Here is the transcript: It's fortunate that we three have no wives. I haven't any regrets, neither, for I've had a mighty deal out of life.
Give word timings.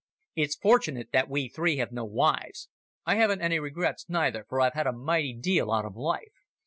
It's 0.35 0.55
fortunate 0.55 1.09
that 1.13 1.29
we 1.29 1.47
three 1.47 1.77
have 1.77 1.91
no 1.91 2.05
wives. 2.05 2.69
I 3.05 3.17
haven't 3.17 3.41
any 3.43 3.59
regrets, 3.59 4.09
neither, 4.09 4.43
for 4.49 4.59
I've 4.59 4.73
had 4.73 4.87
a 4.87 4.91
mighty 4.91 5.31
deal 5.33 5.71
out 5.71 5.85
of 5.85 5.95
life. 5.95 6.33